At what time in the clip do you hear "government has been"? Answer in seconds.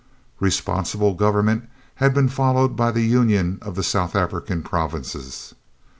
1.13-2.27